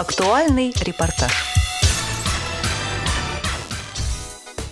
Актуальный 0.00 0.72
репортаж. 0.80 1.30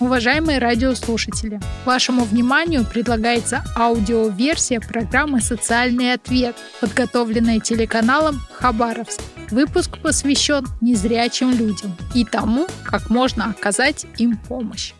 Уважаемые 0.00 0.58
радиослушатели, 0.58 1.60
вашему 1.84 2.24
вниманию 2.24 2.86
предлагается 2.86 3.62
аудиоверсия 3.76 4.80
программы 4.80 5.42
«Социальный 5.42 6.14
ответ», 6.14 6.56
подготовленная 6.80 7.60
телеканалом 7.60 8.40
«Хабаровск». 8.54 9.20
Выпуск 9.50 9.98
посвящен 9.98 10.64
незрячим 10.80 11.50
людям 11.50 11.94
и 12.14 12.24
тому, 12.24 12.66
как 12.82 13.10
можно 13.10 13.50
оказать 13.50 14.06
им 14.16 14.38
помощь. 14.38 14.94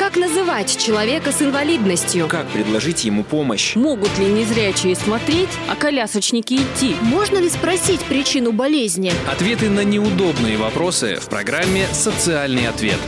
Как 0.00 0.16
называть 0.16 0.78
человека 0.78 1.30
с 1.30 1.42
инвалидностью? 1.42 2.26
Как 2.26 2.48
предложить 2.48 3.04
ему 3.04 3.22
помощь? 3.22 3.76
Могут 3.76 4.18
ли 4.18 4.24
незрячие 4.24 4.96
смотреть, 4.96 5.50
а 5.68 5.76
колясочники 5.76 6.54
идти? 6.54 6.96
Можно 7.02 7.36
ли 7.36 7.50
спросить 7.50 8.00
причину 8.04 8.52
болезни? 8.52 9.12
Ответы 9.30 9.68
на 9.68 9.84
неудобные 9.84 10.56
вопросы 10.56 11.16
в 11.16 11.28
программе 11.28 11.86
«Социальный 11.92 12.66
ответ». 12.66 12.98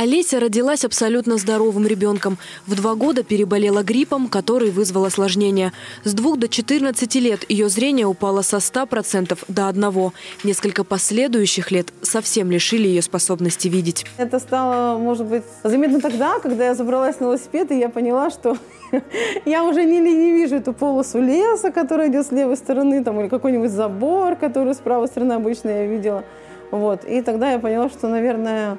Олеся 0.00 0.38
родилась 0.38 0.84
абсолютно 0.84 1.38
здоровым 1.38 1.84
ребенком. 1.84 2.38
В 2.68 2.76
два 2.76 2.94
года 2.94 3.24
переболела 3.24 3.82
гриппом, 3.82 4.28
который 4.28 4.70
вызвал 4.70 5.06
осложнения. 5.06 5.72
С 6.04 6.14
двух 6.14 6.38
до 6.38 6.46
14 6.46 7.12
лет 7.16 7.44
ее 7.48 7.68
зрение 7.68 8.06
упало 8.06 8.42
со 8.42 8.58
100% 8.58 9.36
до 9.48 9.66
одного. 9.66 10.12
Несколько 10.44 10.84
последующих 10.84 11.72
лет 11.72 11.88
совсем 12.02 12.48
лишили 12.52 12.86
ее 12.86 13.02
способности 13.02 13.66
видеть. 13.66 14.06
Это 14.18 14.38
стало, 14.38 14.98
может 14.98 15.26
быть, 15.26 15.42
заметно 15.64 16.00
тогда, 16.00 16.38
когда 16.38 16.66
я 16.66 16.76
забралась 16.76 17.18
на 17.18 17.24
велосипед, 17.24 17.72
и 17.72 17.78
я 17.80 17.88
поняла, 17.88 18.30
что 18.30 18.56
я 19.46 19.64
уже 19.64 19.82
не, 19.84 19.98
не 19.98 20.30
вижу 20.30 20.54
эту 20.54 20.74
полосу 20.74 21.20
леса, 21.20 21.72
которая 21.72 22.08
идет 22.08 22.24
с 22.24 22.30
левой 22.30 22.56
стороны, 22.56 23.02
там, 23.02 23.20
или 23.20 23.26
какой-нибудь 23.26 23.72
забор, 23.72 24.36
который 24.36 24.76
с 24.76 24.78
правой 24.78 25.08
стороны 25.08 25.32
обычно 25.32 25.70
я 25.70 25.86
видела. 25.86 26.22
Вот. 26.70 27.04
И 27.04 27.20
тогда 27.20 27.50
я 27.50 27.58
поняла, 27.58 27.88
что, 27.88 28.06
наверное, 28.06 28.78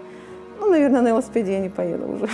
ну, 0.59 0.69
наверное, 0.69 1.01
на 1.01 1.07
велосипеде 1.09 1.53
я 1.53 1.59
не 1.59 1.69
поеду 1.69 2.07
уже. 2.07 2.29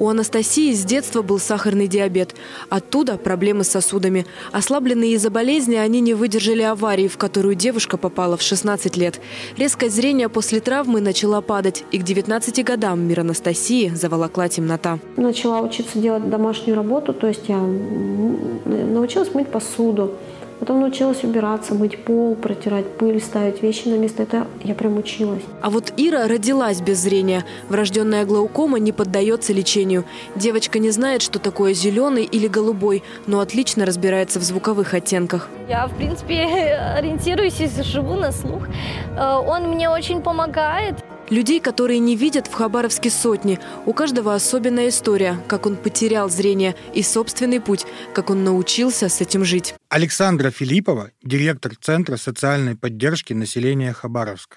У 0.00 0.08
Анастасии 0.08 0.72
с 0.72 0.82
детства 0.82 1.20
был 1.20 1.38
сахарный 1.38 1.86
диабет. 1.86 2.34
Оттуда 2.70 3.18
проблемы 3.18 3.64
с 3.64 3.68
сосудами. 3.68 4.24
Ослабленные 4.50 5.12
из-за 5.12 5.28
болезни, 5.28 5.74
они 5.74 6.00
не 6.00 6.14
выдержали 6.14 6.62
аварии, 6.62 7.06
в 7.06 7.18
которую 7.18 7.54
девушка 7.54 7.98
попала 7.98 8.38
в 8.38 8.42
16 8.42 8.96
лет. 8.96 9.20
Резкое 9.58 9.90
зрение 9.90 10.30
после 10.30 10.60
травмы 10.60 11.02
начала 11.02 11.42
падать, 11.42 11.84
и 11.92 11.98
к 11.98 12.02
19 12.02 12.64
годам 12.64 13.02
мир 13.02 13.20
Анастасии 13.20 13.90
заволокла 13.90 14.48
темнота. 14.48 14.98
Начала 15.18 15.60
учиться 15.60 15.98
делать 15.98 16.30
домашнюю 16.30 16.76
работу, 16.76 17.12
то 17.12 17.26
есть 17.26 17.46
я 17.48 17.58
научилась 17.58 19.34
мыть 19.34 19.48
посуду, 19.48 20.14
Потом 20.60 20.80
научилась 20.80 21.24
убираться, 21.24 21.74
мыть 21.74 22.04
пол, 22.04 22.34
протирать 22.34 22.86
пыль, 22.98 23.20
ставить 23.20 23.62
вещи 23.62 23.88
на 23.88 23.94
место. 23.94 24.22
Это 24.22 24.46
я 24.62 24.74
прям 24.74 24.98
училась. 24.98 25.42
А 25.62 25.70
вот 25.70 25.94
Ира 25.96 26.28
родилась 26.28 26.82
без 26.82 26.98
зрения. 26.98 27.46
Врожденная 27.70 28.26
глаукома 28.26 28.78
не 28.78 28.92
поддается 28.92 29.54
лечению. 29.54 30.04
Девочка 30.36 30.78
не 30.78 30.90
знает, 30.90 31.22
что 31.22 31.38
такое 31.38 31.72
зеленый 31.72 32.24
или 32.24 32.46
голубой, 32.46 33.02
но 33.26 33.40
отлично 33.40 33.86
разбирается 33.86 34.38
в 34.38 34.42
звуковых 34.42 34.92
оттенках. 34.92 35.48
Я, 35.66 35.86
в 35.86 35.96
принципе, 35.96 36.44
ориентируюсь 36.96 37.58
и 37.60 37.82
живу 37.82 38.14
на 38.16 38.30
слух. 38.30 38.68
Э, 39.16 39.36
он 39.36 39.68
мне 39.70 39.88
очень 39.88 40.20
помогает. 40.20 40.96
Людей, 41.30 41.60
которые 41.60 42.00
не 42.00 42.16
видят, 42.16 42.48
в 42.48 42.54
Хабаровске 42.54 43.08
сотни. 43.08 43.60
У 43.86 43.92
каждого 43.92 44.34
особенная 44.34 44.88
история, 44.88 45.38
как 45.46 45.64
он 45.64 45.76
потерял 45.76 46.28
зрение 46.28 46.74
и 46.92 47.04
собственный 47.04 47.60
путь, 47.60 47.86
как 48.12 48.30
он 48.30 48.42
научился 48.42 49.08
с 49.08 49.20
этим 49.20 49.44
жить. 49.44 49.76
Александра 49.88 50.50
Филиппова, 50.50 51.12
директор 51.22 51.72
Центра 51.80 52.16
социальной 52.16 52.74
поддержки 52.74 53.32
населения 53.32 53.92
Хабаровска. 53.92 54.56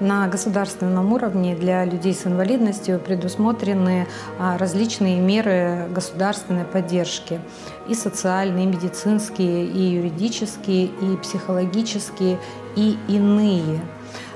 На 0.00 0.28
государственном 0.28 1.12
уровне 1.14 1.56
для 1.56 1.84
людей 1.86 2.12
с 2.12 2.26
инвалидностью 2.26 2.98
предусмотрены 2.98 4.06
а, 4.38 4.58
различные 4.58 5.18
меры 5.18 5.88
государственной 5.94 6.64
поддержки. 6.64 7.40
И 7.88 7.94
социальные, 7.94 8.64
и 8.64 8.68
медицинские, 8.68 9.64
и 9.64 9.80
юридические, 9.94 10.86
и 10.86 11.16
психологические, 11.22 12.38
и 12.76 12.98
иные. 13.08 13.80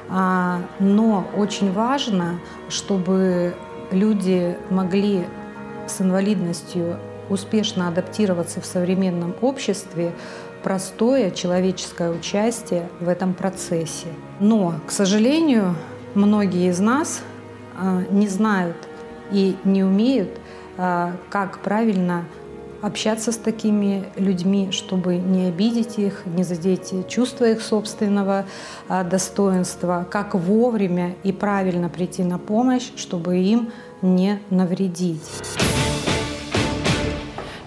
А, 0.09 0.63
но 0.79 1.27
очень 1.37 1.73
важно, 1.73 2.41
чтобы 2.69 3.55
люди 3.91 4.57
могли 4.71 5.25
с 5.87 6.01
инвалидностью 6.01 6.99
успешно 7.29 7.89
адаптироваться 7.89 8.61
в 8.61 8.67
современном 8.67 9.35
обществе, 9.41 10.13
простое 10.63 11.31
человеческое 11.31 12.11
участие 12.11 12.89
в 13.01 13.09
этом 13.09 13.35
процессе. 13.35 14.09
Но, 14.41 14.75
к 14.87 14.91
сожалению, 14.91 15.75
многие 16.15 16.71
из 16.71 16.81
нас 16.81 17.23
а, 17.77 18.03
не 18.11 18.29
знают 18.29 18.77
и 19.31 19.57
не 19.65 19.85
умеют, 19.85 20.31
а, 20.77 21.13
как 21.31 21.59
правильно 21.61 22.25
общаться 22.87 23.33
с 23.33 23.37
такими 23.37 24.05
людьми, 24.17 24.69
чтобы 24.71 25.17
не 25.17 25.47
обидеть 25.47 25.99
их, 25.99 26.23
не 26.25 26.45
задеть 26.45 27.09
чувство 27.09 27.45
их 27.45 27.61
собственного 27.61 28.47
а, 28.89 29.03
достоинства, 29.03 30.07
как 30.11 30.35
вовремя 30.35 31.17
и 31.25 31.33
правильно 31.33 31.89
прийти 31.89 32.23
на 32.23 32.39
помощь, 32.39 32.91
чтобы 32.97 33.39
им 33.39 33.73
не 34.03 34.41
навредить. 34.51 35.21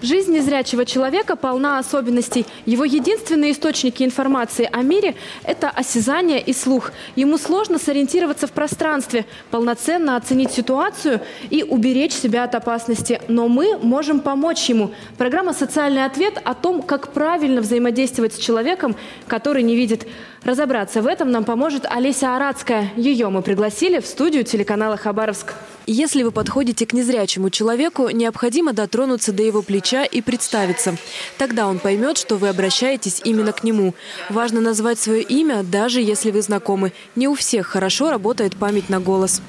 Жизнь 0.02 0.32
незрячего 0.32 0.86
человека 0.86 1.36
полна 1.36 1.78
особенностей. 1.78 2.46
Его 2.64 2.84
единственные 2.86 3.52
источники 3.52 4.02
информации 4.02 4.66
о 4.72 4.80
мире– 4.80 5.14
это 5.44 5.68
осязание 5.68 6.40
и 6.40 6.54
слух. 6.54 6.92
Ему 7.16 7.36
сложно 7.36 7.78
сориентироваться 7.78 8.46
в 8.46 8.52
пространстве, 8.52 9.26
полноценно 9.50 10.16
оценить 10.16 10.52
ситуацию 10.52 11.20
и 11.50 11.62
уберечь 11.62 12.14
себя 12.14 12.44
от 12.44 12.54
опасности. 12.54 13.20
Но 13.28 13.48
мы 13.48 13.76
можем 13.76 14.20
помочь 14.20 14.70
ему. 14.70 14.92
Программа 15.18 15.52
«Социальный 15.52 16.06
ответ» 16.06 16.40
о 16.42 16.54
том, 16.54 16.80
как 16.80 17.12
правильно 17.12 17.60
взаимодействовать 17.60 18.32
с 18.32 18.38
человеком, 18.38 18.96
который 19.26 19.62
не 19.62 19.76
видит. 19.76 20.06
Разобраться 20.42 21.02
в 21.02 21.06
этом 21.06 21.30
нам 21.30 21.44
поможет 21.44 21.84
Олеся 21.84 22.34
Арадская. 22.34 22.90
Ее 22.96 23.28
мы 23.28 23.42
пригласили 23.42 24.00
в 24.00 24.06
студию 24.06 24.42
телеканала 24.42 24.96
«Хабаровск». 24.96 25.52
Если 25.86 26.22
вы 26.22 26.30
подходите 26.30 26.86
к 26.86 26.94
незрячему 26.94 27.50
человеку, 27.50 28.08
необходимо 28.08 28.72
дотронуться 28.72 29.32
до 29.32 29.42
его 29.42 29.60
плеча 29.60 30.04
и 30.04 30.22
представиться. 30.22 30.96
Тогда 31.36 31.66
он 31.66 31.78
поймет, 31.78 32.16
что 32.16 32.36
вы 32.36 32.48
обращаетесь 32.48 33.20
именно 33.22 33.52
к 33.52 33.64
нему. 33.64 33.94
Важно 34.30 34.62
назвать 34.62 34.98
свое 34.98 35.22
имя, 35.22 35.62
даже 35.62 36.00
если 36.00 36.30
вы 36.30 36.40
знакомы. 36.40 36.92
Не 37.16 37.28
у 37.28 37.34
всех 37.34 37.66
хорошо 37.66 38.10
работает 38.10 38.56
память 38.56 38.88
на 38.88 38.98
голос. 38.98 39.42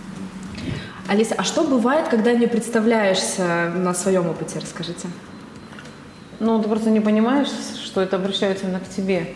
Алиса, 1.07 1.35
а 1.37 1.43
что 1.43 1.63
бывает, 1.63 2.09
когда 2.09 2.33
не 2.33 2.47
представляешься 2.47 3.71
на 3.75 3.93
своем 3.93 4.27
опыте? 4.27 4.59
Расскажите. 4.59 5.07
Ну, 6.39 6.61
ты 6.61 6.67
просто 6.67 6.89
не 6.89 6.99
понимаешь, 6.99 7.49
что 7.81 8.01
это 8.01 8.17
обращается 8.17 8.65
именно 8.65 8.79
к 8.79 8.89
тебе. 8.89 9.35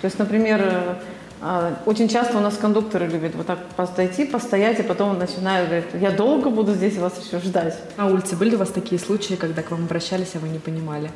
То 0.00 0.06
есть, 0.06 0.18
например, 0.18 0.98
а, 1.40 1.74
очень 1.84 2.08
часто 2.08 2.38
у 2.38 2.40
нас 2.40 2.56
кондукторы 2.56 3.06
любят 3.06 3.34
вот 3.34 3.46
так 3.46 3.58
подойти, 3.76 4.24
постоять, 4.24 4.80
и 4.80 4.82
потом 4.82 5.18
начинают 5.18 5.68
говорить, 5.68 5.86
я 6.00 6.10
долго 6.10 6.50
буду 6.50 6.72
здесь 6.72 6.96
вас 6.96 7.12
еще 7.24 7.44
ждать. 7.44 7.78
На 7.96 8.06
улице 8.06 8.36
были 8.36 8.54
у 8.54 8.58
вас 8.58 8.70
такие 8.70 8.98
случаи, 8.98 9.34
когда 9.34 9.62
к 9.62 9.70
вам 9.70 9.84
обращались, 9.84 10.34
а 10.34 10.38
вы 10.38 10.48
не 10.48 10.58
понимали? 10.58 11.10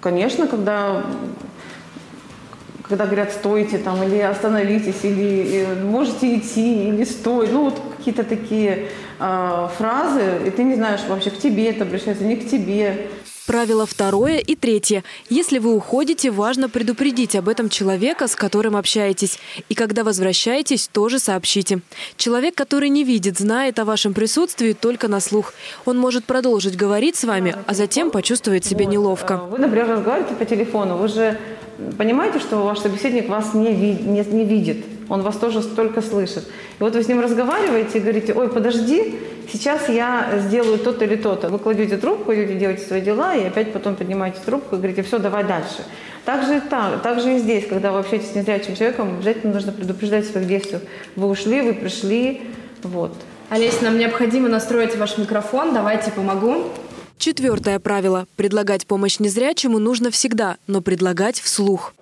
Конечно, 0.00 0.46
когда 0.46 1.04
когда 2.88 3.04
говорят 3.04 3.32
стойте 3.32 3.76
там 3.76 4.02
или 4.02 4.18
остановитесь 4.18 5.04
или 5.04 5.66
можете 5.84 6.38
идти 6.38 6.88
или 6.88 7.04
стой, 7.04 7.48
ну 7.52 7.64
вот 7.64 7.78
какие-то 7.98 8.24
такие 8.24 8.88
э, 9.20 9.68
фразы, 9.76 10.22
и 10.46 10.50
ты 10.50 10.62
не 10.62 10.74
знаешь 10.74 11.00
вообще 11.06 11.30
к 11.30 11.38
тебе 11.38 11.68
это 11.68 11.84
обращается, 11.84 12.24
не 12.24 12.36
к 12.36 12.48
тебе. 12.48 13.08
Правило 13.48 13.86
второе 13.86 14.36
и 14.40 14.54
третье. 14.54 15.04
Если 15.30 15.58
вы 15.58 15.74
уходите, 15.74 16.30
важно 16.30 16.68
предупредить 16.68 17.34
об 17.34 17.48
этом 17.48 17.70
человека, 17.70 18.28
с 18.28 18.36
которым 18.36 18.76
общаетесь. 18.76 19.38
И 19.70 19.74
когда 19.74 20.04
возвращаетесь, 20.04 20.86
тоже 20.92 21.18
сообщите. 21.18 21.80
Человек, 22.18 22.54
который 22.54 22.90
не 22.90 23.04
видит, 23.04 23.38
знает 23.38 23.78
о 23.78 23.86
вашем 23.86 24.12
присутствии 24.12 24.74
только 24.74 25.08
на 25.08 25.20
слух. 25.20 25.54
Он 25.86 25.96
может 25.96 26.26
продолжить 26.26 26.76
говорить 26.76 27.16
с 27.16 27.24
вами, 27.24 27.56
а 27.66 27.72
затем 27.72 28.10
почувствует 28.10 28.66
себя 28.66 28.84
неловко. 28.84 29.38
Вы, 29.38 29.56
например, 29.56 29.88
разговариваете 29.88 30.34
по 30.34 30.44
телефону. 30.44 30.98
Вы 30.98 31.08
же 31.08 31.40
понимаете, 31.96 32.40
что 32.40 32.58
ваш 32.58 32.80
собеседник 32.80 33.30
вас 33.30 33.54
не, 33.54 33.72
ви- 33.72 34.02
не, 34.04 34.22
не 34.26 34.44
видит. 34.44 34.84
Он 35.08 35.22
вас 35.22 35.36
тоже 35.36 35.62
только 35.62 36.02
слышит. 36.02 36.44
И 36.78 36.82
вот 36.82 36.94
вы 36.94 37.02
с 37.02 37.08
ним 37.08 37.20
разговариваете 37.20 37.98
и 37.98 38.00
говорите, 38.00 38.34
ой, 38.34 38.48
подожди, 38.48 39.18
сейчас 39.50 39.88
я 39.88 40.28
сделаю 40.38 40.78
то-то 40.78 41.04
или 41.04 41.16
то-то. 41.16 41.48
Вы 41.48 41.58
кладете 41.58 41.96
трубку, 41.96 42.34
идете 42.34 42.54
делаете 42.54 42.86
свои 42.86 43.00
дела, 43.00 43.34
и 43.34 43.44
опять 43.44 43.72
потом 43.72 43.96
поднимаете 43.96 44.38
трубку 44.44 44.76
и 44.76 44.78
говорите, 44.78 45.02
все, 45.02 45.18
давай 45.18 45.44
дальше. 45.44 45.84
Так 46.24 46.46
же, 46.46 46.58
и 46.58 46.60
так, 46.60 47.02
так 47.02 47.20
же 47.20 47.36
и 47.36 47.38
здесь, 47.38 47.66
когда 47.66 47.90
вы 47.90 48.00
общаетесь 48.00 48.32
с 48.32 48.34
незрячим 48.34 48.76
человеком, 48.76 49.16
обязательно 49.16 49.54
нужно 49.54 49.72
предупреждать 49.72 50.28
о 50.28 50.32
своих 50.32 50.46
действиях. 50.46 50.82
Вы 51.16 51.28
ушли, 51.28 51.62
вы 51.62 51.72
пришли, 51.72 52.42
вот. 52.82 53.14
Олесь, 53.48 53.80
нам 53.80 53.98
необходимо 53.98 54.48
настроить 54.48 54.94
ваш 54.96 55.16
микрофон, 55.16 55.72
давайте 55.72 56.10
помогу. 56.10 56.64
Четвертое 57.16 57.78
правило. 57.78 58.26
Предлагать 58.36 58.86
помощь 58.86 59.18
незрячему 59.18 59.78
нужно 59.78 60.10
всегда, 60.10 60.58
но 60.66 60.82
предлагать 60.82 61.40
вслух. 61.40 61.94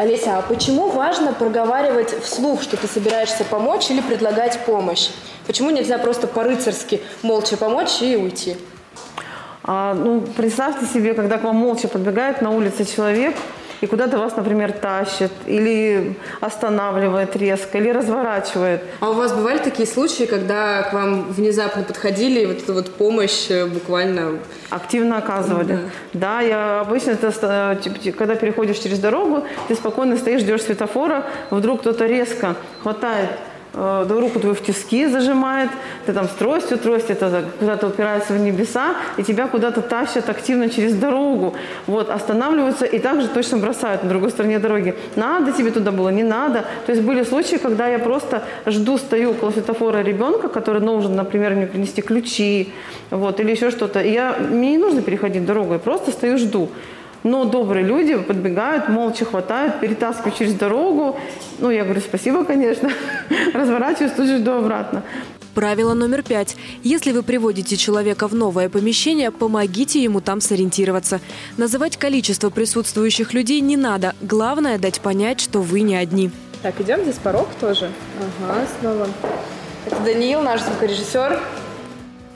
Олеся, 0.00 0.38
а 0.38 0.40
почему 0.40 0.88
важно 0.88 1.34
проговаривать 1.34 2.22
вслух, 2.22 2.62
что 2.62 2.78
ты 2.78 2.86
собираешься 2.86 3.44
помочь 3.44 3.90
или 3.90 4.00
предлагать 4.00 4.58
помощь? 4.64 5.10
Почему 5.46 5.68
нельзя 5.68 5.98
просто 5.98 6.26
по-рыцарски 6.26 7.02
молча 7.20 7.58
помочь 7.58 8.00
и 8.00 8.16
уйти? 8.16 8.56
А, 9.62 9.92
ну, 9.92 10.22
представьте 10.22 10.86
себе, 10.86 11.12
когда 11.12 11.36
к 11.36 11.42
вам 11.42 11.56
молча 11.56 11.86
подбегает 11.86 12.40
на 12.40 12.50
улице 12.50 12.86
человек, 12.86 13.36
и 13.80 13.86
куда-то 13.86 14.18
вас, 14.18 14.36
например, 14.36 14.72
тащит, 14.72 15.32
или 15.46 16.16
останавливает 16.40 17.36
резко, 17.36 17.78
или 17.78 17.90
разворачивает. 17.90 18.82
А 19.00 19.10
у 19.10 19.14
вас 19.14 19.32
бывали 19.32 19.58
такие 19.58 19.86
случаи, 19.86 20.24
когда 20.24 20.82
к 20.82 20.92
вам 20.92 21.32
внезапно 21.32 21.82
подходили 21.82 22.40
и 22.40 22.46
вот 22.46 22.58
эту 22.58 22.74
вот 22.74 22.94
помощь 22.94 23.50
э, 23.50 23.66
буквально... 23.66 24.38
Активно 24.70 25.18
оказывали. 25.18 25.78
Да, 26.12 26.38
да 26.38 26.40
я 26.40 26.80
обычно, 26.80 27.12
это, 27.12 27.78
типа, 27.82 28.16
когда 28.16 28.34
переходишь 28.34 28.78
через 28.78 28.98
дорогу, 28.98 29.44
ты 29.68 29.74
спокойно 29.74 30.16
стоишь, 30.16 30.42
ждешь 30.42 30.62
светофора, 30.62 31.24
вдруг 31.50 31.80
кто-то 31.80 32.06
резко 32.06 32.54
хватает 32.82 33.30
Э, 33.72 34.06
руку 34.08 34.40
твою 34.40 34.54
в 34.54 34.62
тиски 34.62 35.06
зажимает, 35.06 35.70
ты 36.04 36.12
там 36.12 36.26
с 36.26 36.30
тростью, 36.30 36.76
трость 36.78 37.10
это 37.10 37.44
куда-то 37.58 37.86
упирается 37.86 38.32
в 38.32 38.38
небеса, 38.38 38.96
и 39.16 39.22
тебя 39.22 39.46
куда-то 39.46 39.80
тащат 39.80 40.28
активно 40.28 40.68
через 40.68 40.94
дорогу. 40.94 41.54
Вот, 41.86 42.10
останавливаются 42.10 42.84
и 42.84 42.98
также 42.98 43.28
точно 43.28 43.58
бросают 43.58 44.02
на 44.02 44.08
другой 44.08 44.30
стороне 44.30 44.58
дороги. 44.58 44.94
Надо 45.14 45.52
тебе 45.52 45.70
туда 45.70 45.92
было, 45.92 46.08
не 46.08 46.24
надо. 46.24 46.64
То 46.86 46.92
есть 46.92 47.04
были 47.04 47.22
случаи, 47.22 47.56
когда 47.56 47.86
я 47.86 47.98
просто 47.98 48.42
жду, 48.66 48.98
стою 48.98 49.30
около 49.30 49.50
светофора 49.50 50.02
ребенка, 50.02 50.48
который 50.48 50.80
нужен, 50.80 51.14
например, 51.14 51.54
мне 51.54 51.66
принести 51.66 52.02
ключи, 52.02 52.72
вот, 53.10 53.38
или 53.38 53.52
еще 53.52 53.70
что-то. 53.70 54.00
И 54.00 54.10
я, 54.12 54.36
мне 54.50 54.72
не 54.72 54.78
нужно 54.78 55.02
переходить 55.02 55.46
дорогу, 55.46 55.74
я 55.74 55.78
просто 55.78 56.10
стою, 56.10 56.38
жду. 56.38 56.68
Но 57.22 57.44
добрые 57.44 57.84
люди 57.84 58.16
подбегают, 58.16 58.88
молча 58.88 59.24
хватают, 59.24 59.80
перетаскивают 59.80 60.36
через 60.36 60.54
дорогу. 60.54 61.18
Ну, 61.58 61.70
я 61.70 61.84
говорю, 61.84 62.00
спасибо, 62.00 62.44
конечно. 62.44 62.90
Разворачиваюсь, 63.54 64.12
тут 64.12 64.26
же 64.26 64.38
жду 64.38 64.52
обратно. 64.52 65.02
Правило 65.54 65.94
номер 65.94 66.22
пять. 66.22 66.56
Если 66.82 67.10
вы 67.12 67.22
приводите 67.22 67.76
человека 67.76 68.28
в 68.28 68.34
новое 68.34 68.68
помещение, 68.68 69.30
помогите 69.30 70.02
ему 70.02 70.20
там 70.20 70.40
сориентироваться. 70.40 71.20
Называть 71.56 71.96
количество 71.96 72.50
присутствующих 72.50 73.34
людей 73.34 73.60
не 73.60 73.76
надо. 73.76 74.14
Главное– 74.22 74.78
дать 74.80 75.00
понять, 75.00 75.40
что 75.40 75.60
вы 75.60 75.80
не 75.80 75.96
одни. 75.96 76.30
Так, 76.62 76.80
идем 76.80 77.02
здесь 77.02 77.16
порог 77.16 77.48
тоже. 77.60 77.90
Ага, 78.40 78.66
снова. 78.80 79.08
Это 79.86 80.00
Даниил, 80.04 80.42
наш 80.42 80.62
звукорежиссер. 80.62 81.40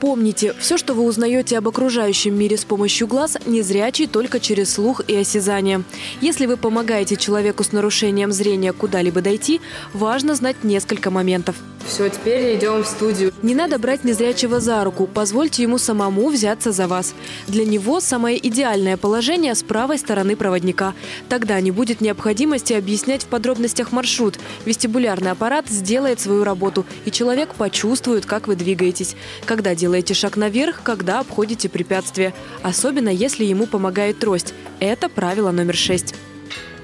Помните, 0.05 0.53
все, 0.59 0.77
что 0.77 0.93
вы 0.93 1.01
узнаете 1.01 1.57
об 1.57 1.67
окружающем 1.67 2.37
мире 2.37 2.57
с 2.57 2.63
помощью 2.63 3.07
глаз, 3.07 3.39
незрячий 3.47 4.05
только 4.05 4.39
через 4.39 4.71
слух 4.71 5.01
и 5.07 5.15
осязание. 5.15 5.81
Если 6.21 6.45
вы 6.45 6.57
помогаете 6.57 7.15
человеку 7.15 7.63
с 7.63 7.71
нарушением 7.71 8.31
зрения 8.31 8.71
куда-либо 8.71 9.21
дойти, 9.21 9.61
важно 9.93 10.35
знать 10.35 10.63
несколько 10.63 11.09
моментов. 11.09 11.55
Все, 11.87 12.09
теперь 12.09 12.55
идем 12.55 12.83
в 12.83 12.87
студию. 12.87 13.31
Не 13.43 13.53
надо 13.53 13.77
брать 13.77 14.03
незрячего 14.03 14.59
за 14.59 14.83
руку, 14.83 15.07
позвольте 15.11 15.61
ему 15.61 15.77
самому 15.77 16.29
взяться 16.29 16.71
за 16.71 16.87
вас. 16.87 17.13
Для 17.47 17.63
него 17.63 17.99
самое 17.99 18.39
идеальное 18.47 18.97
положение 18.97 19.53
с 19.53 19.61
правой 19.61 19.99
стороны 19.99 20.35
проводника. 20.35 20.95
Тогда 21.29 21.61
не 21.61 21.69
будет 21.69 22.01
необходимости 22.01 22.73
объяснять 22.73 23.23
в 23.23 23.27
подробностях 23.27 23.91
маршрут. 23.91 24.39
Вестибулярный 24.65 25.29
аппарат 25.29 25.67
сделает 25.67 26.19
свою 26.19 26.43
работу, 26.43 26.85
и 27.05 27.11
человек 27.11 27.53
почувствует, 27.53 28.25
как 28.25 28.47
вы 28.47 28.55
двигаетесь. 28.55 29.15
Когда 29.45 29.75
делаете 29.75 29.94
шаг 30.13 30.37
наверх, 30.37 30.81
когда 30.83 31.19
обходите 31.19 31.69
препятствие. 31.69 32.33
Особенно, 32.63 33.09
если 33.09 33.45
ему 33.45 33.67
помогает 33.67 34.19
трость. 34.19 34.53
Это 34.79 35.09
правило 35.09 35.51
номер 35.51 35.75
шесть. 35.75 36.15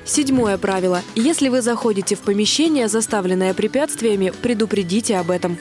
Седьмое 0.04 0.58
правило. 0.58 1.02
Если 1.16 1.48
вы 1.48 1.62
заходите 1.62 2.16
в 2.16 2.20
помещение, 2.20 2.88
заставленное 2.88 3.54
препятствиями, 3.54 4.34
предупредите 4.42 5.18
об 5.18 5.30
этом. 5.30 5.58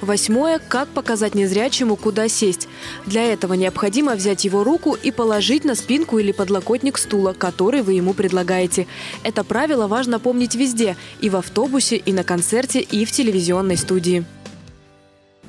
Восьмое. 0.00 0.58
Как 0.58 0.88
показать 0.88 1.34
незрячему, 1.34 1.96
куда 1.96 2.28
сесть. 2.28 2.68
Для 3.04 3.24
этого 3.24 3.54
необходимо 3.54 4.14
взять 4.14 4.44
его 4.44 4.62
руку 4.64 4.96
и 5.02 5.10
положить 5.10 5.64
на 5.64 5.74
спинку 5.74 6.18
или 6.18 6.32
подлокотник 6.32 6.98
стула, 6.98 7.32
который 7.32 7.82
вы 7.82 7.94
ему 7.94 8.14
предлагаете. 8.14 8.86
Это 9.24 9.44
правило 9.44 9.86
важно 9.86 10.20
помнить 10.20 10.54
везде– 10.54 10.96
и 11.20 11.28
в 11.28 11.36
автобусе, 11.36 11.96
и 11.96 12.12
на 12.12 12.24
концерте, 12.24 12.80
и 12.80 13.04
в 13.04 13.10
телевизионной 13.12 13.76
студии 13.76 14.24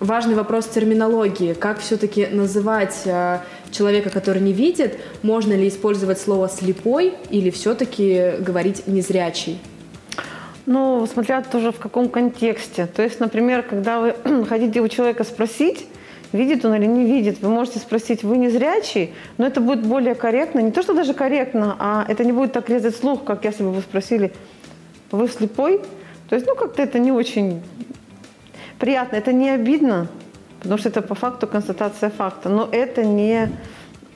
важный 0.02 0.36
вопрос 0.36 0.66
терминологии. 0.66 1.54
Как 1.54 1.80
все-таки 1.80 2.26
называть 2.26 3.04
э, 3.06 3.40
человека, 3.70 4.10
который 4.10 4.42
не 4.42 4.52
видит? 4.52 5.00
Можно 5.22 5.54
ли 5.54 5.68
использовать 5.68 6.20
слово 6.20 6.50
«слепой» 6.50 7.14
или 7.30 7.52
все-таки 7.52 8.34
говорить 8.40 8.88
«незрячий»? 8.88 9.60
Ну, 10.66 11.08
смотря 11.12 11.42
тоже 11.42 11.72
в 11.72 11.78
каком 11.78 12.10
контексте. 12.10 12.88
То 12.88 13.04
есть, 13.04 13.20
например, 13.20 13.62
когда 13.62 14.00
вы 14.00 14.16
хотите 14.50 14.82
у 14.82 14.88
человека 14.88 15.24
спросить, 15.24 15.86
видит 16.34 16.66
он 16.66 16.74
или 16.76 16.86
не 16.86 17.06
видит, 17.06 17.40
вы 17.42 17.50
можете 17.50 17.80
спросить, 17.80 18.24
вы 18.24 18.38
незрячий, 18.38 19.14
но 19.38 19.46
это 19.46 19.62
будет 19.62 19.86
более 19.86 20.16
корректно. 20.16 20.60
Не 20.60 20.72
то, 20.72 20.82
что 20.82 20.94
даже 20.94 21.14
корректно, 21.14 21.76
а 21.78 22.06
это 22.08 22.24
не 22.24 22.32
будет 22.32 22.54
так 22.54 22.70
резать 22.70 22.96
слух, 22.96 23.24
как 23.24 23.46
если 23.46 23.64
бы 23.64 23.72
вы 23.72 23.82
спросили, 23.82 24.34
вы 25.12 25.28
слепой? 25.28 25.82
То 26.28 26.36
есть, 26.36 26.48
ну, 26.48 26.56
как-то 26.56 26.82
это 26.82 26.98
не 26.98 27.12
очень 27.12 27.62
приятно, 28.82 29.16
это 29.16 29.32
не 29.32 29.52
обидно, 29.52 30.08
потому 30.60 30.78
что 30.80 30.90
это 30.90 31.02
по 31.02 31.16
факту 31.16 31.48
констатация 31.48 32.10
факта, 32.10 32.50
но 32.50 32.68
это 32.70 33.06
не, 33.06 33.50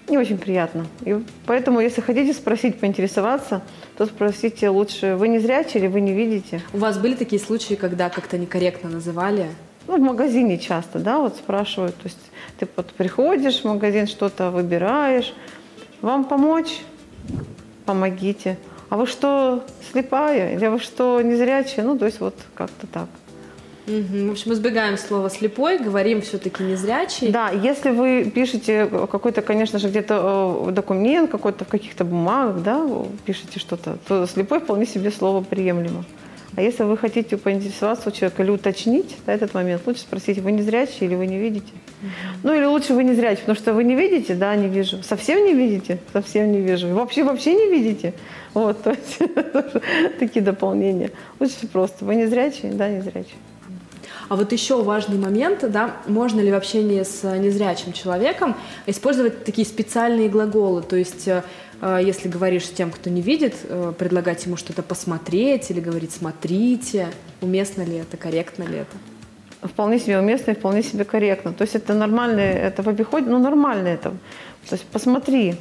не 0.09 0.17
очень 0.17 0.39
приятно. 0.39 0.87
И 1.05 1.15
поэтому, 1.45 1.79
если 1.79 2.01
хотите 2.01 2.33
спросить, 2.33 2.79
поинтересоваться, 2.79 3.61
то 3.95 4.07
спросите 4.07 4.69
лучше, 4.69 5.15
вы 5.15 5.27
не 5.27 5.39
зрячий 5.39 5.79
или 5.79 5.87
вы 5.87 6.01
не 6.01 6.13
видите? 6.13 6.61
У 6.73 6.79
вас 6.79 6.97
были 6.97 7.13
такие 7.13 7.39
случаи, 7.39 7.75
когда 7.75 8.09
как-то 8.09 8.39
некорректно 8.39 8.89
называли? 8.89 9.45
Ну, 9.87 9.97
в 9.97 10.01
магазине 10.01 10.57
часто, 10.57 10.97
да, 10.97 11.19
вот 11.19 11.35
спрашивают. 11.35 11.95
То 11.97 12.05
есть 12.05 12.17
ты 12.57 12.67
вот 12.75 12.87
приходишь 12.87 13.61
в 13.61 13.65
магазин, 13.65 14.07
что-то 14.07 14.49
выбираешь. 14.49 15.31
Вам 16.01 16.25
помочь? 16.25 16.81
Помогите. 17.85 18.57
А 18.89 18.97
вы 18.97 19.05
что, 19.05 19.63
слепая? 19.91 20.55
Или 20.55 20.65
вы 20.67 20.79
что, 20.79 21.21
незрячая? 21.21 21.85
Ну, 21.85 21.99
то 21.99 22.05
есть 22.05 22.19
вот 22.19 22.35
как-то 22.55 22.87
так. 22.87 23.07
Угу. 23.87 24.27
В 24.27 24.31
общем, 24.31 24.53
избегаем 24.53 24.97
слова 24.97 25.29
слепой, 25.29 25.77
говорим 25.77 26.21
все-таки 26.21 26.63
незрячий. 26.63 27.29
Да, 27.29 27.49
если 27.49 27.91
вы 27.91 28.31
пишете 28.33 28.87
какой-то, 28.87 29.41
конечно 29.41 29.77
же, 29.77 29.89
где-то 29.89 30.65
э, 30.67 30.71
документ, 30.71 31.29
какой-то 31.29 31.65
в 31.65 31.67
каких-то 31.67 32.03
бумагах, 32.03 32.63
да, 32.63 32.85
пишете 33.25 33.59
что-то, 33.59 33.97
то 34.07 34.25
слепой 34.25 34.59
вполне 34.59 34.85
себе 34.85 35.11
слово 35.11 35.43
приемлемо. 35.43 36.03
А 36.55 36.61
если 36.61 36.83
вы 36.83 36.97
хотите 36.97 37.37
поинтересоваться 37.37 38.09
у 38.09 38.11
человека 38.11 38.41
или 38.41 38.49
уточнить 38.49 39.17
да, 39.25 39.33
этот 39.33 39.53
момент, 39.53 39.81
лучше 39.85 40.01
спросить, 40.01 40.39
вы 40.39 40.53
не 40.53 40.61
зрячий 40.61 41.05
или 41.05 41.15
вы 41.15 41.27
не 41.27 41.37
видите. 41.37 41.71
Ну 42.43 42.53
или 42.53 42.63
лучше 42.63 42.93
вы 42.93 43.03
не 43.03 43.13
зрячий, 43.13 43.41
потому 43.41 43.57
что 43.57 43.73
вы 43.73 43.83
не 43.83 43.95
видите, 43.95 44.35
да, 44.35 44.55
не 44.55 44.67
вижу. 44.67 45.03
Совсем 45.03 45.45
не 45.45 45.53
видите? 45.53 45.99
Совсем 46.13 46.51
не 46.51 46.61
вижу. 46.61 46.87
Вообще 46.93 47.23
вообще 47.23 47.55
не 47.55 47.69
видите? 47.69 48.13
Вот, 48.53 48.81
то 48.83 48.91
есть 48.91 49.19
такие 50.19 50.43
дополнения. 50.43 51.11
Лучше 51.39 51.67
просто, 51.67 52.05
вы 52.05 52.15
не 52.15 52.25
зрячий? 52.25 52.69
Да, 52.69 52.89
не 52.89 53.01
зрячий. 53.01 53.35
А 54.27 54.35
вот 54.35 54.51
еще 54.51 54.81
важный 54.81 55.17
момент, 55.17 55.69
да, 55.71 55.97
можно 56.07 56.41
ли 56.41 56.51
в 56.51 56.55
общении 56.55 57.03
с 57.03 57.23
незрячим 57.37 57.93
человеком 57.93 58.55
использовать 58.87 59.43
такие 59.43 59.67
специальные 59.67 60.29
глаголы, 60.29 60.81
то 60.81 60.95
есть 60.95 61.27
э, 61.27 61.43
если 61.81 62.27
говоришь 62.27 62.65
с 62.65 62.71
тем, 62.71 62.89
кто 62.89 63.09
не 63.09 63.21
видит, 63.21 63.55
э, 63.63 63.93
предлагать 63.97 64.45
ему 64.45 64.57
что-то 64.57 64.81
посмотреть 64.81 65.69
или 65.69 65.79
говорить 65.79 66.11
«смотрите», 66.11 67.09
уместно 67.41 67.83
ли 67.83 67.97
это, 67.97 68.17
корректно 68.17 68.63
ли 68.63 68.79
это? 68.79 69.67
Вполне 69.67 69.99
себе 69.99 70.19
уместно 70.19 70.51
и 70.51 70.55
вполне 70.55 70.81
себе 70.81 71.05
корректно. 71.05 71.53
То 71.53 71.63
есть 71.63 71.75
это 71.75 71.93
нормально, 71.93 72.39
это 72.39 72.81
в 72.83 72.87
обиходе, 72.87 73.29
ну 73.29 73.39
нормально 73.39 73.89
это. 73.89 74.09
То 74.69 74.73
есть 74.73 74.85
посмотри, 74.85 75.55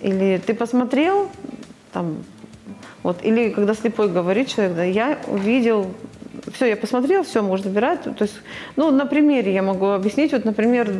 или 0.00 0.40
ты 0.44 0.52
посмотрел, 0.54 1.30
там, 1.92 2.24
вот, 3.02 3.24
или 3.24 3.50
когда 3.50 3.74
слепой 3.74 4.08
говорит 4.10 4.48
человек, 4.48 4.76
да, 4.76 4.84
я 4.84 5.18
увидел 5.28 5.90
все, 6.52 6.66
я 6.66 6.76
посмотрел, 6.76 7.22
все, 7.22 7.42
можно 7.42 7.70
убирать. 7.70 8.02
То 8.02 8.22
есть, 8.22 8.34
ну, 8.76 8.90
на 8.90 9.06
примере 9.06 9.52
я 9.52 9.62
могу 9.62 9.86
объяснить. 9.86 10.32
Вот, 10.32 10.44
например, 10.44 10.90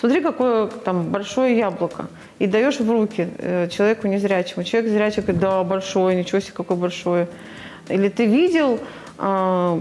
смотри, 0.00 0.20
какое 0.20 0.66
там 0.66 1.10
большое 1.10 1.56
яблоко. 1.56 2.06
И 2.38 2.46
даешь 2.46 2.80
в 2.80 2.90
руки 2.90 3.28
э, 3.38 3.68
человеку 3.68 4.08
незрячему. 4.08 4.64
Человек 4.64 4.90
зрячий 4.90 5.22
говорит, 5.22 5.40
да, 5.40 5.62
большое, 5.64 6.16
ничего 6.16 6.40
себе, 6.40 6.52
какое 6.54 6.76
большое. 6.76 7.28
Или 7.88 8.08
ты 8.08 8.26
видел, 8.26 8.80
э, 9.18 9.80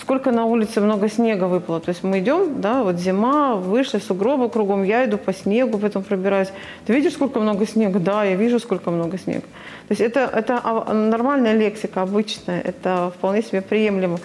сколько 0.00 0.30
на 0.32 0.46
улице 0.46 0.80
много 0.80 1.08
снега 1.08 1.44
выпало. 1.44 1.80
То 1.80 1.90
есть 1.90 2.02
мы 2.02 2.18
идем, 2.20 2.60
да, 2.60 2.82
вот 2.82 2.96
зима, 2.96 3.54
вышли, 3.56 3.98
сугробы 3.98 4.48
кругом, 4.48 4.82
я 4.82 5.04
иду 5.04 5.18
по 5.18 5.32
снегу, 5.32 5.78
потом 5.78 6.02
пробираюсь. 6.02 6.48
Ты 6.86 6.94
видишь, 6.94 7.12
сколько 7.12 7.40
много 7.40 7.66
снега? 7.66 7.98
Да, 7.98 8.24
я 8.24 8.34
вижу, 8.34 8.58
сколько 8.58 8.90
много 8.90 9.18
снега. 9.18 9.42
То 9.88 9.92
есть 9.92 10.00
это, 10.00 10.20
это 10.20 10.60
нормальная 10.92 11.54
лексика, 11.54 12.02
обычная, 12.02 12.60
это 12.60 13.12
вполне 13.16 13.42
себе 13.42 13.60
приемлемо. 13.60 14.18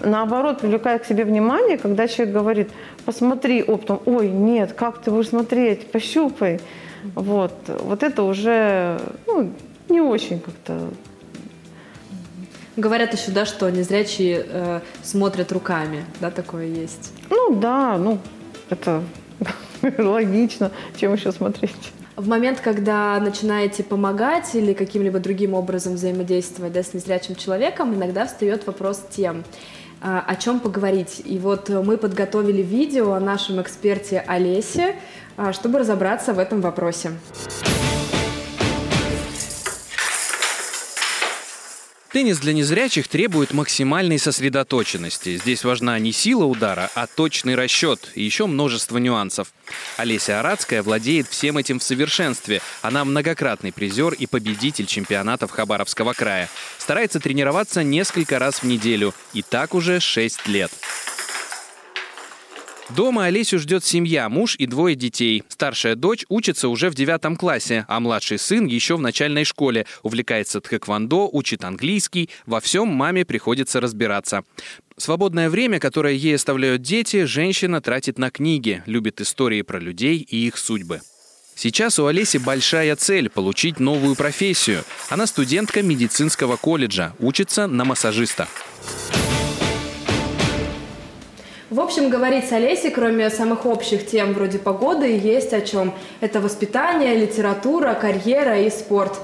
Наоборот, 0.00 0.60
привлекает 0.60 1.02
к 1.02 1.06
себе 1.06 1.24
внимание, 1.24 1.78
когда 1.78 2.08
человек 2.08 2.34
говорит, 2.34 2.70
посмотри 3.04 3.62
оптом, 3.62 4.00
ой, 4.04 4.28
нет, 4.28 4.72
как 4.72 5.00
ты 5.02 5.10
будешь 5.10 5.28
смотреть, 5.28 5.92
пощупай. 5.92 6.60
Вот, 7.14 7.52
вот 7.66 8.02
это 8.02 8.22
уже 8.22 9.00
ну, 9.26 9.52
не 9.88 10.00
очень 10.00 10.40
как-то 10.40 10.88
Говорят 12.76 13.12
еще, 13.12 13.30
да, 13.32 13.44
что 13.44 13.68
незрячие 13.70 14.46
э, 14.48 14.80
смотрят 15.02 15.52
руками, 15.52 16.04
да, 16.20 16.30
такое 16.30 16.66
есть. 16.66 17.12
Ну 17.28 17.54
да, 17.54 17.98
ну 17.98 18.18
это 18.70 19.02
логично, 19.98 20.70
чем 20.96 21.12
еще 21.12 21.32
смотреть. 21.32 21.92
В 22.16 22.28
момент, 22.28 22.60
когда 22.60 23.18
начинаете 23.20 23.82
помогать 23.82 24.54
или 24.54 24.72
каким-либо 24.72 25.18
другим 25.18 25.54
образом 25.54 25.94
взаимодействовать 25.94 26.72
да, 26.72 26.82
с 26.82 26.94
незрячим 26.94 27.36
человеком, 27.36 27.94
иногда 27.94 28.26
встает 28.26 28.66
вопрос 28.66 29.02
тем, 29.10 29.44
а, 30.00 30.24
о 30.26 30.36
чем 30.36 30.60
поговорить. 30.60 31.22
И 31.24 31.38
вот 31.38 31.68
мы 31.68 31.98
подготовили 31.98 32.62
видео 32.62 33.12
о 33.12 33.20
нашем 33.20 33.60
эксперте 33.60 34.22
Олесе, 34.26 34.96
а, 35.36 35.52
чтобы 35.52 35.78
разобраться 35.78 36.32
в 36.32 36.38
этом 36.38 36.60
вопросе. 36.60 37.12
Теннис 42.12 42.38
для 42.40 42.52
незрячих 42.52 43.08
требует 43.08 43.54
максимальной 43.54 44.18
сосредоточенности. 44.18 45.38
Здесь 45.38 45.64
важна 45.64 45.98
не 45.98 46.12
сила 46.12 46.44
удара, 46.44 46.90
а 46.94 47.06
точный 47.06 47.54
расчет 47.54 48.10
и 48.14 48.22
еще 48.22 48.46
множество 48.46 48.98
нюансов. 48.98 49.48
Олеся 49.96 50.40
Арадская 50.40 50.82
владеет 50.82 51.26
всем 51.26 51.56
этим 51.56 51.78
в 51.78 51.82
совершенстве. 51.82 52.60
Она 52.82 53.06
многократный 53.06 53.72
призер 53.72 54.12
и 54.12 54.26
победитель 54.26 54.84
чемпионатов 54.84 55.52
Хабаровского 55.52 56.12
края. 56.12 56.50
Старается 56.76 57.18
тренироваться 57.18 57.82
несколько 57.82 58.38
раз 58.38 58.62
в 58.62 58.64
неделю. 58.64 59.14
И 59.32 59.40
так 59.40 59.74
уже 59.74 59.98
6 59.98 60.48
лет. 60.48 60.70
Дома 62.96 63.24
Олесю 63.24 63.58
ждет 63.58 63.84
семья, 63.84 64.28
муж 64.28 64.54
и 64.56 64.66
двое 64.66 64.94
детей. 64.94 65.42
Старшая 65.48 65.94
дочь 65.94 66.26
учится 66.28 66.68
уже 66.68 66.90
в 66.90 66.94
девятом 66.94 67.36
классе, 67.36 67.86
а 67.88 68.00
младший 68.00 68.38
сын 68.38 68.66
еще 68.66 68.96
в 68.96 69.00
начальной 69.00 69.44
школе. 69.44 69.86
Увлекается 70.02 70.60
тхэквондо, 70.60 71.26
учит 71.32 71.64
английский. 71.64 72.28
Во 72.44 72.60
всем 72.60 72.88
маме 72.88 73.24
приходится 73.24 73.80
разбираться. 73.80 74.44
Свободное 74.98 75.48
время, 75.48 75.80
которое 75.80 76.12
ей 76.14 76.36
оставляют 76.36 76.82
дети, 76.82 77.24
женщина 77.24 77.80
тратит 77.80 78.18
на 78.18 78.30
книги, 78.30 78.82
любит 78.84 79.22
истории 79.22 79.62
про 79.62 79.78
людей 79.78 80.18
и 80.18 80.46
их 80.46 80.58
судьбы. 80.58 81.00
Сейчас 81.54 81.98
у 81.98 82.06
Олеси 82.06 82.36
большая 82.36 82.94
цель– 82.96 83.30
получить 83.30 83.80
новую 83.80 84.16
профессию. 84.16 84.84
Она 85.08 85.26
студентка 85.26 85.82
медицинского 85.82 86.56
колледжа, 86.56 87.14
учится 87.18 87.66
на 87.66 87.86
массажиста. 87.86 88.48
В 91.72 91.80
общем, 91.80 92.10
говорить 92.10 92.50
с 92.50 92.52
Олесей, 92.52 92.90
кроме 92.90 93.30
самых 93.30 93.64
общих 93.64 94.06
тем 94.06 94.34
вроде 94.34 94.58
погоды, 94.58 95.06
есть 95.06 95.54
о 95.54 95.62
чем. 95.62 95.94
Это 96.20 96.38
воспитание, 96.38 97.16
литература, 97.16 97.94
карьера 97.94 98.60
и 98.60 98.68
спорт, 98.68 99.18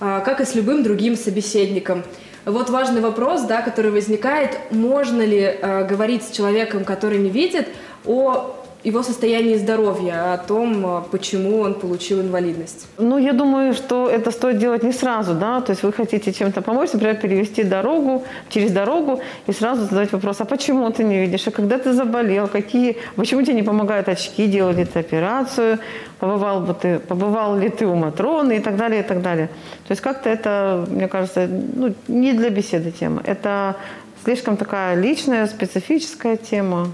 а, 0.00 0.20
как 0.20 0.42
и 0.42 0.44
с 0.44 0.54
любым 0.54 0.82
другим 0.82 1.16
собеседником. 1.16 2.04
Вот 2.44 2.68
важный 2.68 3.00
вопрос, 3.00 3.44
да, 3.44 3.62
который 3.62 3.90
возникает, 3.90 4.50
можно 4.70 5.22
ли 5.22 5.40
э, 5.40 5.86
говорить 5.86 6.24
с 6.24 6.30
человеком, 6.30 6.84
который 6.84 7.16
не 7.16 7.30
видит, 7.30 7.68
о 8.04 8.54
его 8.84 9.02
состоянии 9.02 9.56
здоровья, 9.56 10.34
о 10.34 10.38
том, 10.38 10.86
э, 10.86 11.02
почему 11.10 11.60
он 11.60 11.74
получил 11.74 12.20
инвалидность? 12.20 12.86
Ну, 12.98 13.18
я 13.18 13.32
думаю, 13.32 13.72
что 13.72 14.10
это 14.10 14.30
стоит 14.30 14.58
делать 14.58 14.82
не 14.82 14.92
сразу, 14.92 15.34
да, 15.34 15.60
то 15.60 15.72
есть 15.72 15.82
вы 15.82 15.92
хотите 15.92 16.32
чем-то 16.32 16.60
помочь, 16.60 16.92
например, 16.92 17.16
перевести 17.16 17.64
дорогу, 17.64 18.24
через 18.50 18.72
дорогу 18.72 19.20
и 19.46 19.52
сразу 19.52 19.82
задать 19.82 20.12
вопрос, 20.12 20.40
а 20.40 20.44
почему 20.44 20.90
ты 20.90 21.04
не 21.04 21.20
видишь, 21.20 21.48
а 21.48 21.50
когда 21.50 21.78
ты 21.78 21.92
заболел, 21.92 22.46
какие, 22.46 22.96
почему 23.16 23.42
тебе 23.42 23.54
не 23.54 23.62
помогают 23.62 24.08
очки, 24.08 24.46
делали 24.46 24.84
ты 24.84 24.98
операцию, 24.98 25.78
побывал, 26.18 26.60
бы 26.60 26.74
ты, 26.74 26.98
побывал 26.98 27.58
ли 27.58 27.70
ты 27.70 27.86
у 27.86 27.94
Матроны 27.94 28.56
и 28.56 28.60
так 28.60 28.76
далее, 28.76 29.00
и 29.00 29.04
так 29.04 29.22
далее. 29.22 29.48
То 29.88 29.92
есть 29.92 30.02
как-то 30.02 30.28
это, 30.28 30.84
мне 30.90 31.08
кажется, 31.08 31.48
ну, 31.76 31.94
не 32.08 32.32
для 32.34 32.50
беседы 32.50 32.90
тема, 32.90 33.22
это 33.24 33.76
слишком 34.24 34.56
такая 34.56 34.94
личная, 34.94 35.46
специфическая 35.46 36.36
тема. 36.36 36.88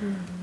Mm-hmm. 0.00 0.35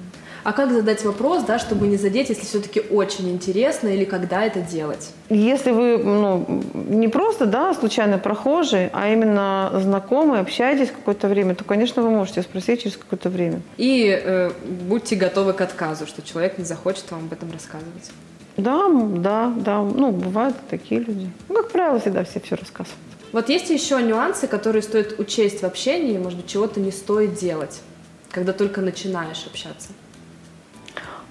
А 0.43 0.51
как 0.51 0.71
задать 0.71 1.03
вопрос, 1.05 1.43
да, 1.43 1.57
чтобы 1.57 1.87
не 1.87 1.95
задеть, 1.95 2.29
если 2.29 2.43
все-таки 2.43 2.81
очень 2.81 3.29
интересно, 3.29 3.87
или 3.87 4.03
когда 4.03 4.43
это 4.43 4.59
делать? 4.59 5.11
Если 5.29 5.71
вы 5.71 5.97
ну, 5.97 6.63
не 6.73 7.07
просто 7.07 7.45
да, 7.45 7.73
случайно 7.73 8.17
прохожий, 8.17 8.89
а 8.91 9.09
именно 9.09 9.71
знакомый, 9.81 10.41
общаетесь 10.41 10.91
какое-то 10.91 11.29
время, 11.29 11.55
то, 11.55 11.63
конечно, 11.63 12.01
вы 12.01 12.09
можете 12.09 12.41
спросить 12.41 12.83
через 12.83 12.97
какое-то 12.97 13.29
время. 13.29 13.61
И 13.77 14.07
э, 14.09 14.51
будьте 14.87 15.15
готовы 15.15 15.53
к 15.53 15.61
отказу, 15.61 16.05
что 16.07 16.21
человек 16.21 16.57
не 16.57 16.65
захочет 16.65 17.09
вам 17.11 17.25
об 17.25 17.33
этом 17.33 17.51
рассказывать. 17.51 18.11
Да, 18.57 18.87
да, 18.89 19.53
да. 19.55 19.81
Ну, 19.81 20.11
бывают 20.11 20.55
такие 20.69 21.01
люди. 21.01 21.29
Ну, 21.47 21.55
как 21.55 21.71
правило, 21.71 21.99
всегда 21.99 22.23
все 22.23 22.39
все 22.41 22.55
рассказывают. 22.55 22.99
Вот 23.31 23.49
есть 23.49 23.69
еще 23.69 24.01
нюансы, 24.01 24.47
которые 24.47 24.83
стоит 24.83 25.19
учесть 25.19 25.61
в 25.61 25.65
общении, 25.65 26.17
может 26.19 26.39
быть, 26.39 26.47
чего-то 26.47 26.79
не 26.79 26.91
стоит 26.91 27.33
делать, 27.33 27.81
когда 28.29 28.53
только 28.53 28.81
начинаешь 28.81 29.47
общаться? 29.47 29.89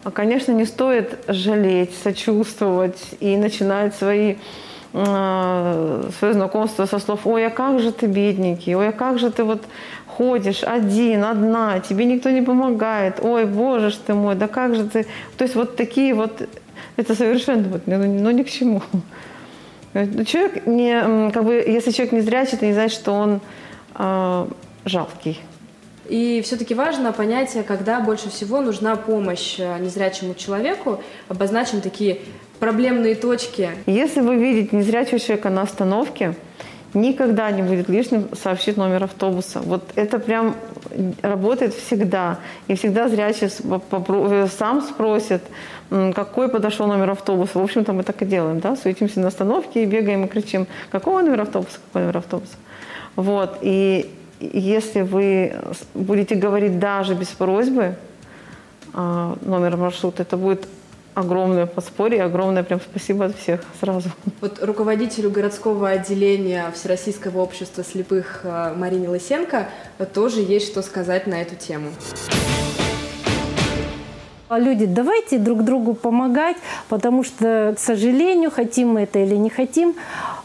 А, 0.04 0.10
конечно, 0.10 0.52
не 0.52 0.64
стоит 0.64 1.18
жалеть, 1.28 1.94
сочувствовать 2.02 2.98
и 3.20 3.36
начинать 3.36 3.94
свои 3.94 4.34
э, 4.92 6.10
свое 6.18 6.34
знакомство 6.34 6.86
со 6.86 6.98
слов 6.98 7.20
«Ой, 7.24 7.46
а 7.46 7.50
как 7.50 7.78
же 7.78 7.92
ты 7.92 8.06
бедненький? 8.06 8.74
Ой, 8.74 8.88
а 8.88 8.92
как 8.92 9.20
же 9.20 9.30
ты 9.30 9.44
вот 9.44 9.62
ходишь 10.06 10.64
один, 10.64 11.24
одна, 11.24 11.78
тебе 11.78 12.04
никто 12.04 12.30
не 12.30 12.42
помогает, 12.42 13.20
ой, 13.22 13.44
боже 13.44 13.90
ж 13.90 13.94
ты 13.94 14.14
мой, 14.14 14.34
да 14.34 14.48
как 14.48 14.74
же 14.74 14.88
ты...» 14.88 15.06
То 15.36 15.44
есть 15.44 15.54
вот 15.54 15.76
такие 15.76 16.14
вот, 16.14 16.48
это 16.96 17.14
совершенно 17.14 17.68
вот, 17.68 17.82
ну, 17.86 17.98
ну 17.98 18.30
ни 18.32 18.42
к 18.42 18.50
чему. 18.50 18.82
Человек 19.92 20.66
не, 20.66 21.30
как 21.30 21.44
бы, 21.44 21.54
если 21.54 21.92
человек 21.92 22.12
не 22.12 22.20
зрячий, 22.22 22.56
это 22.56 22.66
не 22.66 22.72
значит, 22.72 22.98
что 22.98 23.12
он 23.12 23.40
э, 23.94 24.46
жалкий. 24.84 25.38
И 26.12 26.42
все-таки 26.42 26.74
важно 26.74 27.10
понять, 27.10 27.56
когда 27.66 27.98
больше 28.00 28.28
всего 28.28 28.60
нужна 28.60 28.96
помощь 28.96 29.58
э, 29.58 29.78
незрячему 29.78 30.34
человеку. 30.34 31.02
Обозначим 31.30 31.80
такие 31.80 32.18
проблемные 32.60 33.14
точки. 33.14 33.70
Если 33.86 34.20
вы 34.20 34.36
видите 34.36 34.76
незрячего 34.76 35.18
человека 35.18 35.48
на 35.48 35.62
остановке, 35.62 36.34
никогда 36.92 37.50
не 37.50 37.62
будет 37.62 37.88
лишним 37.88 38.28
сообщить 38.34 38.76
номер 38.76 39.04
автобуса. 39.04 39.60
Вот 39.60 39.84
это 39.94 40.18
прям 40.18 40.54
работает 41.22 41.72
всегда. 41.72 42.40
И 42.68 42.74
всегда 42.74 43.08
зрячий 43.08 43.48
э, 43.48 44.46
сам 44.58 44.82
спросит, 44.82 45.40
какой 45.88 46.50
подошел 46.50 46.88
номер 46.88 47.12
автобуса. 47.12 47.58
В 47.58 47.62
общем-то, 47.62 47.94
мы 47.94 48.02
так 48.02 48.20
и 48.20 48.26
делаем, 48.26 48.60
да, 48.60 48.76
суетимся 48.76 49.20
на 49.20 49.28
остановке 49.28 49.82
и 49.82 49.86
бегаем 49.86 50.26
и 50.26 50.28
кричим, 50.28 50.66
какого 50.90 51.22
номер 51.22 51.40
автобуса, 51.40 51.78
какой 51.86 52.02
номер 52.02 52.18
автобуса. 52.18 52.56
Вот, 53.16 53.60
и 53.62 54.10
если 54.52 55.02
вы 55.02 55.54
будете 55.94 56.34
говорить 56.34 56.78
даже 56.78 57.14
без 57.14 57.28
просьбы 57.28 57.96
а, 58.92 59.36
номер 59.42 59.76
маршрута, 59.76 60.22
это 60.22 60.36
будет 60.36 60.66
огромное 61.14 61.66
подспорье, 61.66 62.22
огромное 62.22 62.62
прям 62.62 62.80
спасибо 62.80 63.26
от 63.26 63.36
всех 63.36 63.60
сразу. 63.80 64.10
Вот 64.40 64.62
руководителю 64.62 65.30
городского 65.30 65.90
отделения 65.90 66.70
Всероссийского 66.74 67.40
общества 67.40 67.84
слепых 67.84 68.40
а, 68.44 68.74
Марине 68.74 69.08
Лысенко 69.08 69.68
тоже 70.12 70.40
есть 70.40 70.68
что 70.68 70.82
сказать 70.82 71.26
на 71.26 71.40
эту 71.40 71.54
тему. 71.54 71.90
А 74.52 74.58
люди, 74.58 74.84
давайте 74.84 75.38
друг 75.38 75.64
другу 75.64 75.94
помогать, 75.94 76.58
потому 76.90 77.24
что, 77.24 77.72
к 77.74 77.80
сожалению, 77.80 78.50
хотим 78.50 78.92
мы 78.92 79.00
это 79.04 79.18
или 79.18 79.34
не 79.34 79.48
хотим, 79.48 79.94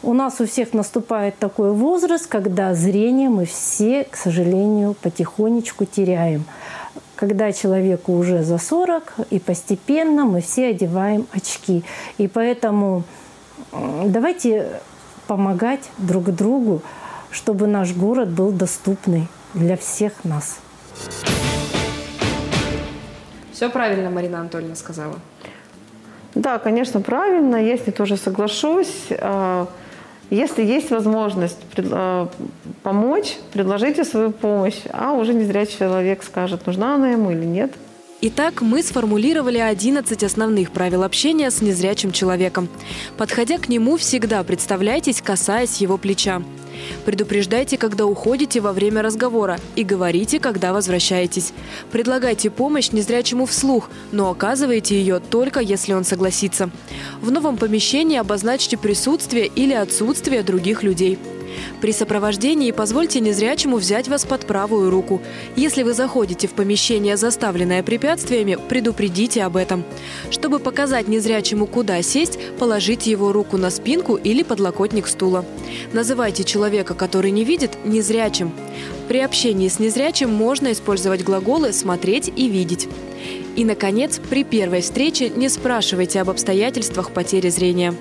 у 0.01 0.13
нас 0.13 0.39
у 0.39 0.45
всех 0.45 0.71
наступает 0.73 1.37
такой 1.39 1.73
возраст, 1.73 2.25
когда 2.25 2.73
зрение 2.73 3.27
мы 3.27 3.43
все, 3.43 4.05
к 4.05 4.15
сожалению, 4.15 4.95
потихонечку 5.01 5.83
теряем. 5.83 6.45
Когда 7.17 7.51
человеку 7.51 8.13
уже 8.13 8.43
за 8.43 8.59
40, 8.59 9.13
и 9.29 9.39
постепенно 9.39 10.23
мы 10.23 10.39
все 10.39 10.67
одеваем 10.67 11.27
очки. 11.33 11.83
И 12.17 12.29
поэтому 12.29 13.03
давайте 13.73 14.79
помогать 15.27 15.83
друг 15.97 16.33
другу, 16.33 16.81
чтобы 17.29 17.67
наш 17.67 17.91
город 17.91 18.29
был 18.29 18.53
доступный 18.53 19.27
для 19.53 19.75
всех 19.75 20.13
нас. 20.23 20.59
Все 23.57 23.71
правильно 23.71 24.11
Марина 24.11 24.41
Анатольевна 24.41 24.75
сказала. 24.75 25.15
Да, 26.35 26.59
конечно, 26.59 27.01
правильно. 27.01 27.55
Если 27.55 27.89
тоже 27.89 28.15
соглашусь. 28.15 29.07
А, 29.09 29.67
если 30.29 30.63
есть 30.63 30.91
возможность 30.91 31.57
а, 31.75 32.29
помочь, 32.83 33.35
предложите 33.51 34.03
свою 34.03 34.29
помощь, 34.29 34.81
а 34.93 35.13
уже 35.13 35.33
не 35.33 35.43
зря 35.43 35.65
человек 35.65 36.21
скажет, 36.21 36.67
нужна 36.67 36.93
она 36.93 37.09
ему 37.09 37.31
или 37.31 37.45
нет. 37.45 37.71
Итак, 38.21 38.61
мы 38.61 38.83
сформулировали 38.83 39.57
11 39.57 40.23
основных 40.23 40.69
правил 40.69 41.01
общения 41.01 41.49
с 41.49 41.59
незрячим 41.59 42.11
человеком. 42.11 42.69
Подходя 43.17 43.57
к 43.57 43.69
нему, 43.69 43.97
всегда 43.97 44.43
представляйтесь, 44.43 45.19
касаясь 45.19 45.81
его 45.81 45.97
плеча. 45.97 46.43
Предупреждайте, 47.05 47.77
когда 47.77 48.05
уходите 48.05 48.59
во 48.59 48.73
время 48.73 49.01
разговора 49.01 49.59
и 49.75 49.83
говорите, 49.83 50.39
когда 50.39 50.73
возвращаетесь. 50.73 51.53
Предлагайте 51.91 52.49
помощь 52.49 52.91
незрячему 52.91 53.45
вслух, 53.45 53.89
но 54.11 54.29
оказывайте 54.29 54.95
ее 54.95 55.19
только 55.19 55.59
если 55.59 55.93
он 55.93 56.03
согласится. 56.03 56.69
В 57.21 57.31
новом 57.31 57.57
помещении 57.57 58.17
обозначьте 58.17 58.77
присутствие 58.77 59.47
или 59.47 59.73
отсутствие 59.73 60.43
других 60.43 60.83
людей. 60.83 61.19
При 61.81 61.91
сопровождении 61.91 62.71
позвольте 62.71 63.19
незрячему 63.19 63.77
взять 63.77 64.07
вас 64.07 64.25
под 64.25 64.45
правую 64.45 64.89
руку. 64.89 65.21
Если 65.55 65.83
вы 65.83 65.93
заходите 65.93 66.47
в 66.47 66.51
помещение, 66.51 67.17
заставленное 67.17 67.83
препятствиями, 67.83 68.57
предупредите 68.69 69.43
об 69.43 69.57
этом. 69.57 69.83
Чтобы 70.29 70.59
показать 70.59 71.07
незрячему, 71.07 71.67
куда 71.67 72.01
сесть, 72.01 72.39
положите 72.59 73.11
его 73.11 73.31
руку 73.31 73.57
на 73.57 73.69
спинку 73.69 74.15
или 74.15 74.43
подлокотник 74.43 75.07
стула. 75.07 75.45
Называйте 75.93 76.43
человека, 76.43 76.93
который 76.93 77.31
не 77.31 77.43
видит, 77.43 77.77
незрячим. 77.85 78.51
При 79.07 79.19
общении 79.19 79.67
с 79.67 79.79
незрячим 79.79 80.29
можно 80.29 80.71
использовать 80.71 81.23
глаголы 81.23 81.73
«смотреть» 81.73 82.31
и 82.35 82.49
«видеть». 82.49 82.87
И, 83.55 83.65
наконец, 83.65 84.19
при 84.29 84.43
первой 84.43 84.81
встрече 84.81 85.29
не 85.29 85.49
спрашивайте 85.49 86.21
об 86.21 86.29
обстоятельствах 86.29 87.11
потери 87.11 87.49
зрения. 87.49 87.95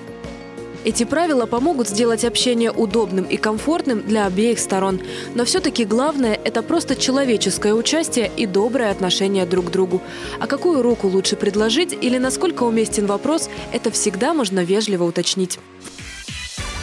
Эти 0.85 1.03
правила 1.03 1.45
помогут 1.45 1.89
сделать 1.89 2.23
общение 2.23 2.71
удобным 2.71 3.25
и 3.25 3.37
комфортным 3.37 4.01
для 4.01 4.25
обеих 4.25 4.59
сторон. 4.59 5.01
Но 5.35 5.43
все-таки 5.45 5.85
главное– 5.85 6.39
это 6.43 6.61
просто 6.61 6.95
человеческое 6.95 7.73
участие 7.73 8.31
и 8.37 8.45
доброе 8.45 8.91
отношение 8.91 9.45
друг 9.45 9.65
к 9.65 9.71
другу. 9.71 10.01
А 10.39 10.47
какую 10.47 10.81
руку 10.81 11.07
лучше 11.07 11.35
предложить 11.35 11.93
или 11.93 12.17
насколько 12.17 12.63
уместен 12.63 13.05
вопрос– 13.05 13.49
это 13.73 13.91
всегда 13.91 14.33
можно 14.33 14.63
вежливо 14.63 15.03
уточнить. 15.03 15.59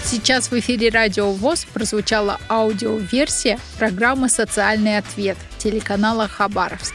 Сейчас 0.05 0.51
в 0.51 0.59
эфире 0.59 0.91
Радио 0.91 1.33
ВОЗ 1.33 1.67
прозвучала 1.73 2.39
аудиоверсия 2.49 3.59
программы 3.79 4.29
«Социальный 4.29 4.99
ответ» 4.99 5.39
телеканала 5.59 6.29
«Хабаровск». 6.29 6.95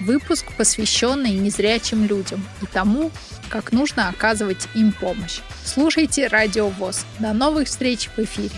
Выпуск, 0.00 0.46
посвященный 0.56 1.32
незрячим 1.32 2.04
людям 2.04 2.44
и 2.62 2.66
тому, 2.66 3.10
как 3.48 3.72
нужно 3.72 4.08
оказывать 4.08 4.68
им 4.74 4.92
помощь. 4.92 5.40
Слушайте 5.64 6.26
Радио 6.26 6.68
ВОЗ. 6.68 7.06
До 7.18 7.32
новых 7.32 7.68
встреч 7.68 8.08
в 8.16 8.18
эфире. 8.18 8.50